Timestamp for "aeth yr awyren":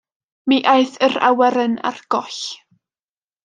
0.71-1.77